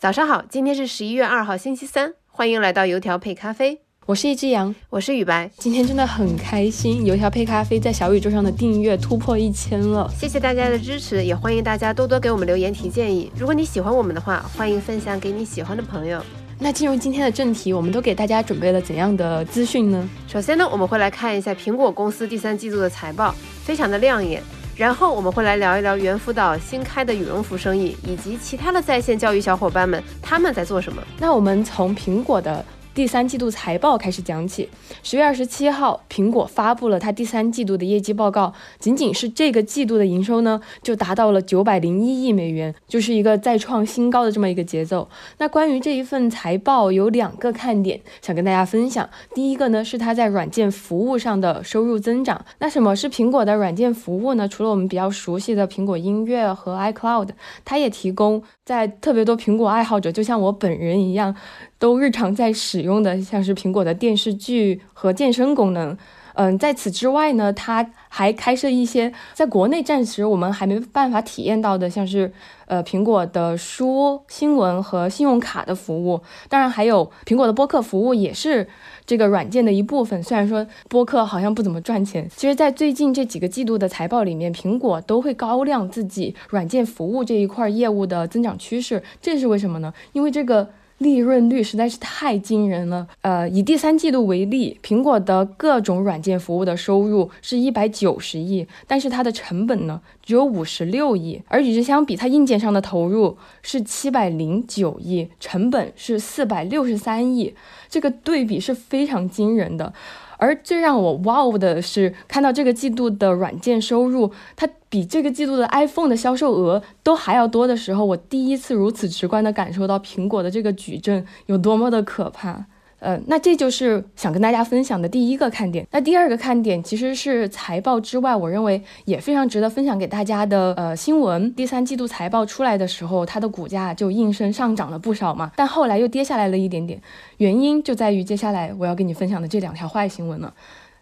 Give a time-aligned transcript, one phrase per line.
[0.00, 3.80] 早上好，今天是十一月二号，星期三，欢迎来到油条配咖啡。
[4.06, 13.28] 我是一只羊，我是雨白，今天真的很开心，油条配咖啡在小宇宙上的订阅突破一千了，谢谢大家的支持，也欢迎大家多多给我们留言提建议。
[13.36, 16.24] 如果你喜欢我们的话，欢迎分享给你喜欢的朋友。
[16.60, 20.08] 那进入今天的正题，我们都给大家准备了怎样的资讯呢？
[20.28, 23.34] 首先呢，我们会来看一下苹果公司第三季度的财报，
[23.64, 24.40] 非常的亮眼。
[24.78, 31.02] 然后我们会来聊一聊猿辅导新开的羽绒服生意，以及其他的在线教育小伙伴们他们在做什么。
[31.18, 32.64] 那我们从苹果的。
[32.94, 34.68] 第三季度财报开始讲起。
[35.04, 38.52] 十月二十七号，苹果发布了它第三季度的业绩报告。
[38.80, 45.08] 仅仅是这个季度的营收呢，就达到了九百零一亿美元，就是一个再创新高的这么一个节奏。
[45.38, 49.08] 那关于这一份财报，有两个看点想跟大家分享。
[49.32, 52.44] 第一个呢，是它在软件服务上的收入增长。
[52.58, 54.48] 那什么是苹果的软件服务呢？
[54.48, 57.28] 除了我们比较熟悉的苹果音乐和 iCloud，
[57.64, 61.36] 它也提供在特别多苹果爱好者，就像我本人一样。
[61.80, 65.96] 都日常在使用用的，像是苹果的电视剧和健身功能。
[66.34, 72.32] 嗯，在此之外呢，它还开设一些在国内暂时我们还没办法体验到的，像是
[72.66, 76.20] 呃苹果的书、新闻和信用卡的服务。
[76.48, 78.68] 当然，还有苹果的播客服务也是
[79.04, 80.22] 这个软件的一部分。
[80.22, 89.02] 虽然说播客好像不怎么赚钱，其实，在最近这几个季度的财报里面，苹果都会高亮自己软件服务这一块业务的增长趋势。
[89.20, 89.92] 这是为什么呢？
[90.12, 90.68] 因为这个。
[90.98, 93.06] 利润率实在是太惊人了。
[93.22, 107.54] 呃，以第三季度为例，苹果的各种软件服务的收入是一百九十亿，但是它的成本呢只有五十六亿，而与之相比，它硬件上的投入是七百零九亿，成本是四百六十三亿，
[107.88, 109.92] 这个对比是非常惊人的。
[110.38, 122.64] 而最让我哇哦的是，看到这个季度的软件收入，它比这个季度的 iPhone 的销售额都还要多的时候，我第一次如此直观的感受到苹果的这个矩阵有多么的可怕。
[123.00, 125.86] 呃，那这就是想跟大家分享的第一个看点。
[125.90, 131.54] 那第二个看点其实是财报之外，我认为也非常值得分享给大家的呃新闻。
[131.54, 137.00] 第三季度财报出来的时候，它的股价就应声上涨了不少嘛，但后来又跌下来了一点点。
[137.36, 140.52] 原因就在于接下来我要跟你分享的这两条坏新闻了。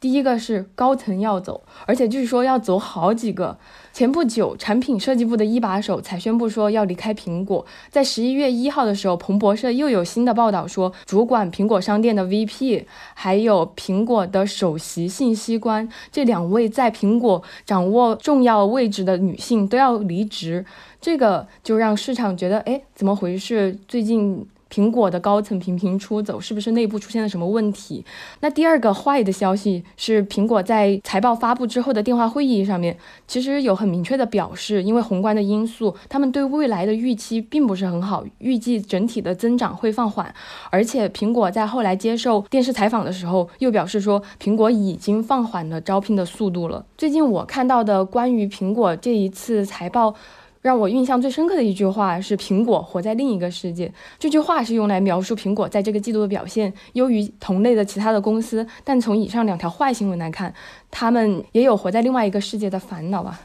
[0.00, 3.58] 第一个是高层要走，而且据说要走好几个。
[3.92, 7.66] 前不久，产品设计部的一把手才宣布说要离开苹果。
[7.90, 20.64] 在十一月一号的时候，彭博社又有新的报道说，主管苹果商店的 VP，还有苹果的首席信息官这两位在苹果掌握重要位置的女性都要离职。
[21.00, 23.76] 这个就让市场觉得，哎，怎么回事？
[23.88, 24.46] 最近。
[24.72, 28.04] 苹果的高层频频出走，是不是内部出现了什么问题？
[28.40, 32.96] 那第二个坏的消息是，苹果在财报发布之后的电话会议上面，
[33.26, 40.34] 其实有很明确的表示，因为宏观的因素，他们对未来的预期并不是很好，预计整体的增长会放缓。
[40.70, 46.84] 而且，苹果在后来接受电视采访的时候，又表示说，苹果已经放缓了招聘的速度了。
[46.96, 50.14] 最近我看到的关于苹果这一次财报。
[50.60, 53.92] 让我印象最深刻的一句话是“苹果活在另一个世界”。
[54.18, 58.66] 这句话是用来描述苹果在这个季度的表现优于同类的其他的公司。
[58.84, 60.52] 但从以上两条坏新闻来看，
[60.90, 63.40] 他们也有活在另外一个世界的烦恼啊。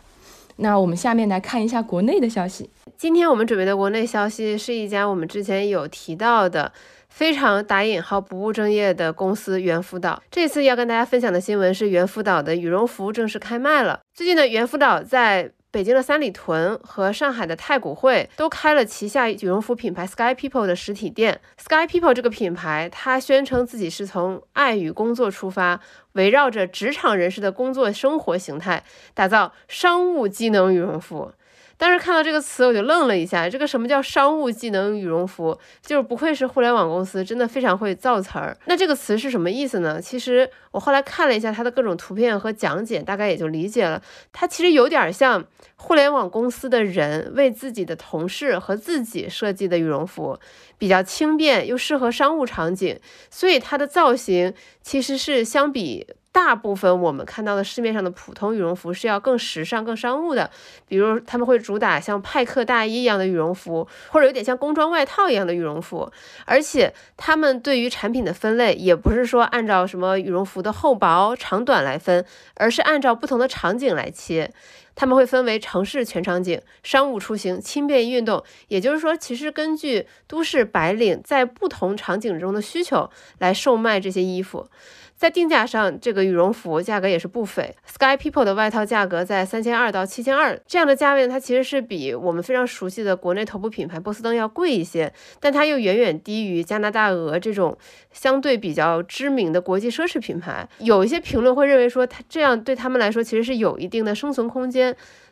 [0.57, 2.69] 那我们下面来看一下国内的消息。
[2.95, 6.71] 今天我们准备的国内消息是一家我们之前有提到的
[7.09, 10.21] 非常打引号不务正业的公司——猿辅导。
[10.29, 13.99] 这次要跟大家分享的新闻是猿辅导的羽绒服正式开卖了。
[14.13, 21.41] 最近呢，猿辅导在北京的三里屯和上海的太古汇都开了旗下羽绒服品牌 Sky People 的实体店。
[21.57, 25.81] Sky People 这个品牌，它宣称自己是从爱与工作出发，
[26.11, 28.83] 围绕着职场人士的工作生活形态，
[29.15, 31.31] 打造商务机能羽绒服。
[31.77, 33.49] 当时看到这个词，我就愣了一下。
[33.49, 35.57] 这个什么叫商务技能羽绒服？
[35.81, 38.55] 就是不愧是互联网公司，真的非常会造词儿。
[38.65, 39.99] 那这个词是什么意思呢？
[40.01, 44.01] 其实我后来看了一下它的各种图片和讲解，大概也就理解了。
[44.31, 45.43] 它其实有点像
[45.75, 50.39] 互联网公司的人为自己的同事和自己设计的羽绒服，
[50.77, 52.99] 比较轻便又适合商务场景，
[53.29, 56.07] 所以它的造型其实是相比。
[56.33, 60.49] 大部分我们看到的市面上的普通羽绒服是要更时尚、更商务的，
[60.87, 66.11] 比如他们会主打像派克大衣一样的羽绒服，或者有点像工装外套一样的羽绒服。
[66.45, 72.25] 而且他们对于产品的分类也不是说按照什么羽绒服的厚薄、长短来分，
[72.55, 74.51] 而是按照不同的场景来切。
[74.95, 78.43] 他们会分为城市全场景、商务出行、轻便运动。
[78.67, 83.09] 也就是说，其实根据都市白领在不同场景中的需求
[83.39, 84.67] 来售卖这些衣服。
[85.15, 87.73] 在定价上，这个羽绒服价格也是不菲。
[87.85, 97.77] Sky People 的外套价格在三千二到七千二这样的价位，它其实是比我们非常熟悉的国内头部品牌波司登要贵一些，但它又远远低于加拿大鹅这种
[98.11, 100.67] 相对比较知名的国际奢侈品牌。
[100.79, 104.82] 有一些评论会认为说，它这样对他们来说其实是有一定的生存空间，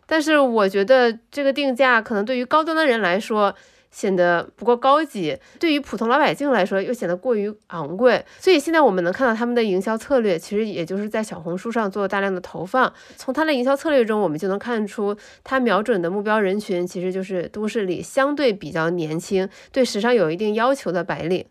[0.05, 3.55] 但是我觉得这个定价可能对于高端的人来说。
[3.93, 12.93] 显得不够高级，对于普通老百姓来说又显得过于昂贵，所以现在我们能看到他们的营销策略，其实也就是在小红书上做大量的投放。
[13.17, 15.13] 从他的营销策略中，我们就能看出
[15.43, 21.45] 他瞄准的目标人群其实就是都市里相对比较年轻、对时尚有一定要求的白领。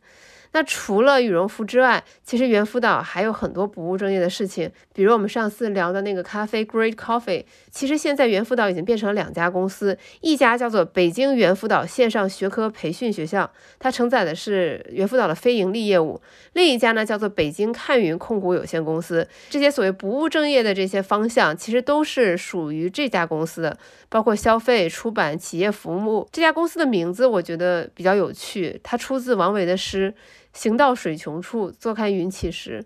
[0.53, 13.49] 那除了羽绒服之外，其实猿辅导还有很多不务正业的事情，比如我们上次聊的那个咖啡 Great Coffee，其实现在猿辅导已经变成了两家公司，一家叫做北京猿辅导线上学科培训学校，
[13.79, 16.21] 它承载的是猿辅导的非盈利业务；
[16.55, 19.27] 另一家呢叫做北京看云控股有限公司。
[19.51, 26.29] 这些所谓不务正业的这些方向，其实都是属于这家公司的，包括消费、出版、企业服务。
[26.33, 30.13] 这家公司的名字我觉得比较有趣，它出自王维的诗。
[30.53, 32.85] 行到水穷处，坐看云起时。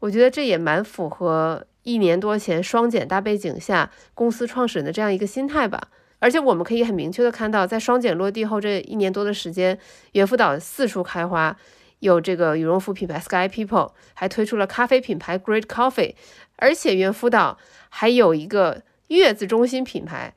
[0.00, 5.88] 我觉得这也蛮符合一年多前双减大背景下公司创始人的这样一个心态吧。
[6.18, 9.78] 而且我们可以很明确的看到，在双减落地后这一年多的时间，
[10.12, 11.56] 猿辅导四处开花，
[12.00, 16.14] 有这个羽绒服品牌 Sky People，还推出了咖啡品牌 Great Coffee，
[16.56, 17.58] 而且猿辅导
[17.90, 20.34] 还有一个月子中心品牌。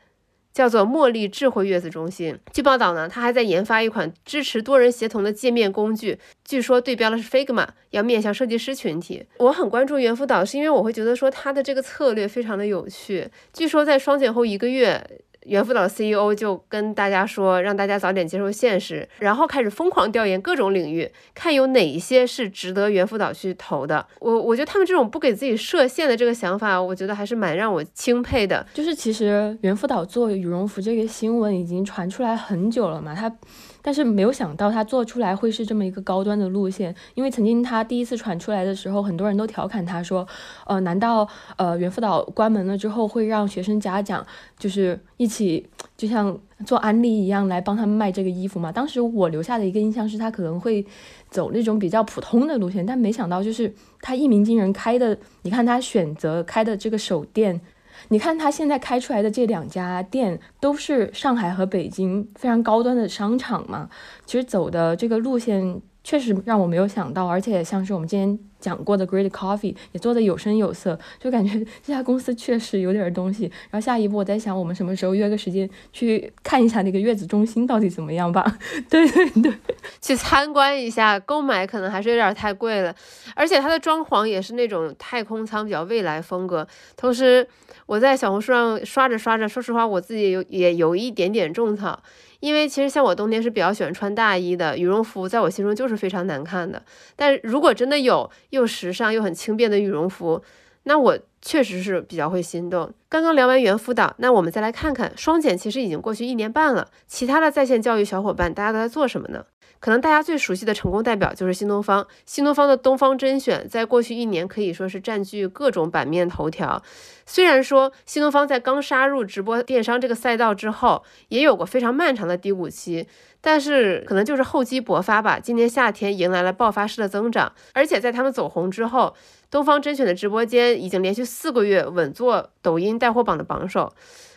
[0.59, 2.37] 叫做茉莉智慧月子中心。
[2.51, 9.25] 据报道呢，他还在研发一款支持多人协同的界面工具，据说对标的是 Figma，要面向设计师群体。
[9.37, 13.29] 我很关注猿辅导，是因为我会觉得说他的这个策略非常的有趣。
[13.53, 15.01] 据说在双减后一个月。
[15.45, 24.05] 猿辅导 CEO 就跟大家说，让大家早点接受现实，然后开始疯狂调研各种领域，看有哪一些是值得猿辅导去投的。
[24.19, 28.65] 我我觉得他们这种不给自己设限的这个想法，我觉得还是蛮让我钦佩的。
[28.73, 33.33] 就是其实猿辅导做羽绒服这个新闻已经传出来很久了嘛，他。
[33.81, 40.27] 但是没有想到他做出来会是这么一个高端的路线，因为曾经他第一次传出来的时候，很多人都调侃他说，
[40.65, 41.27] 呃，难道
[41.57, 44.25] 呃猿辅导关门了之后会让学生家长
[44.57, 45.65] 就是一起
[45.95, 48.71] 就像做安利一样来帮他们卖这个衣服吗？
[48.71, 50.85] 当时我留下的一个印象是他可能会
[51.29, 57.61] 走那种比较普通的路线，但没想到就是他一鸣惊人开的，你看他选择开的这个手店。
[58.07, 63.89] 你看他现在开出来的这两家店，都是上海和北京非常高端的商场嘛。
[64.25, 68.39] 其实走的这个路线确实让我没有想到，而且像是我们今天。
[68.59, 73.45] 讲过的 Great Coffee 也做的有声有色，就感觉这家公司确实有点东西。
[73.69, 78.57] 然后下一步我在想，我们什么时候约个时间去看一下那个月子中心到底怎么样吧？
[78.91, 79.53] 对对对，
[80.01, 82.93] 去参观一下，购买可能还是有点太贵了。
[83.33, 86.67] 而且它的装潢也是那种太空舱比较未来风格。
[86.97, 87.47] 同时，
[87.85, 92.03] 我在小红书上刷着刷着，说实话，我自己有也有一点点种草。
[92.39, 96.81] 因为其实像我冬天是比较喜欢穿大衣的，羽绒服在我心中就是非常难看的。
[97.15, 100.41] 但如果真的有又时尚又很轻便的羽绒服，
[100.83, 102.91] 那我确实是比较会心动。
[103.07, 109.45] 刚刚聊完猿辅导，那我们再来看看双减，其实已经过去一年半了，其他的在线教育小伙伴大家都在做什么呢？
[109.79, 112.05] 可能大家最熟悉的成功代表就是新东方。
[112.25, 116.83] 新东方的东方甄选，在过去一年可以说是占据各种版面头条。
[117.25, 123.07] 虽然说新东方在刚杀入直播电商这个赛道之后，也有过非常漫长的低谷期，
[123.39, 125.39] 但是可能就是厚积薄发吧。
[125.39, 129.15] 今年夏天迎来了爆发式的增长，而且在他们走红之后，
[129.51, 133.93] 东方甄选的直播间已经连续四个月稳坐抖音带货榜的榜首。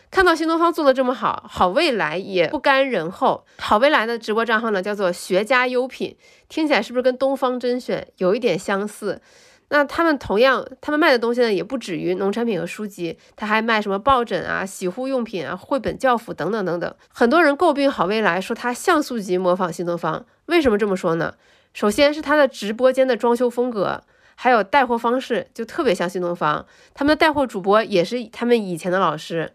[0.09, 3.45] 看到新东方做的这么好，好未来也不甘人后。
[3.57, 6.15] 好未来的直播账号呢，叫做学家优品，
[6.49, 9.21] 听起来是不是跟东方甄选有一点相似？
[9.69, 16.95] 那他们同样，他们卖的东西呢，也不止于农产品和书籍，他还卖什么抱枕啊、洗护用品啊、绘本教辅等等等等。
[17.11, 20.23] 很多人诟病好未来，说他像素级模仿新东方。
[20.45, 21.33] 为什么这么说呢？
[21.73, 24.03] 首先是他的直播间的装修风格，
[24.35, 26.65] 还有带货方式就特别像新东方。
[26.93, 29.51] 他们的带货主播也是他们以前的老师。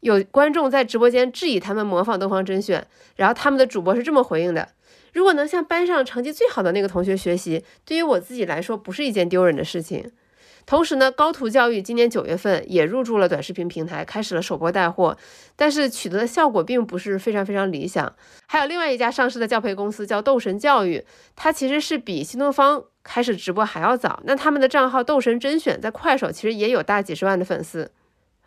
[0.00, 4.68] 有观众在直播间质疑他们模仿东方甄选，然后他们的主播是这么回应的：
[5.12, 10.10] 如果能向班上成绩最好的那个同学学习，对于我自己来说不是一件丢人的事情。
[10.66, 15.16] 同时呢，高途教育今年九月份也入驻了短视频平台，开始了首播带货，
[15.56, 18.12] 但是取得的效果并不是非常非常理想。
[18.46, 21.04] 还有另外一家上市的教培公司叫斗神教育，
[21.36, 27.90] 它其实是比新东方开始直播还要早，那他们的账号斗神甄选在快手其实也有大几十万的粉丝。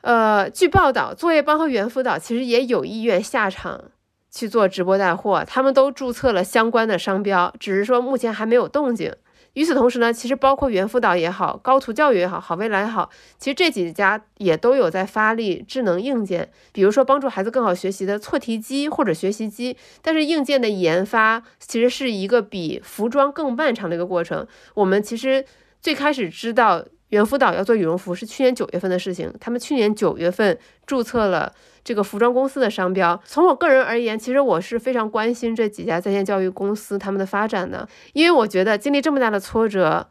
[0.02, 3.86] 呃，据报道，作业帮和猿辅导其实也有意愿下场
[4.32, 9.14] 去做直播带货，他们都注册了相关的商标，只是说目前还没有动静。
[9.56, 19.76] 与此同时呢，其实包括猿辅导也好，高途教育也好，好未来也好，其实这几家也都有在发力智能硬件，比如说帮助孩子更好学习的错题机或者学习机。
[20.02, 24.46] 但是硬件的研发其实是一个比服装更漫长的一个过程。
[24.74, 25.46] 我们其实
[25.82, 31.52] 最开始知道猿辅导要做羽绒服是去年九月份的事情，他们去年九月份注册了。
[31.84, 40.10] 这个服装公司的商标，从我个人而言，其实我是非常关心这几家在线教育公司他们的发展的，因为我觉得经历这么大的挫折，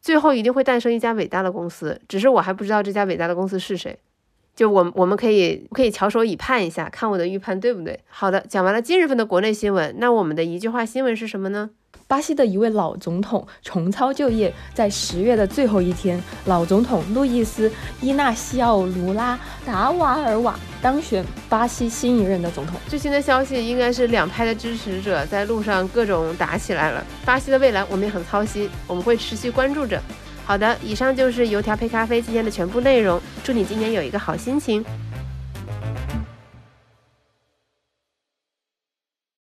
[0.00, 3.98] 最后一定会诞生一家伟大的公司，只是我还不知道这家伟大的公司是谁。
[4.54, 7.98] 就我我们可以可以翘首以盼一下，看我的预判对不对？
[8.06, 11.70] 好的，讲完了今日份的国内新闻，那我们的一句话新闻是什么呢？
[12.06, 17.68] 巴西的一位老总统重操旧业，在十月的最后一天，老总统路易斯·
[18.00, 22.80] 伊纳西奥·卢拉·达瓦尔瓦当选巴西新一任的总统。
[22.88, 27.04] 最新的消息应该是两派的支持者在路上各种打起来了。
[27.26, 30.00] 巴西的未来我们也很操心，我们会持续关注着。
[30.46, 33.20] 好的，以上就是油条配咖啡今天的全部内容。
[33.44, 34.82] 祝你今年有一个好心情。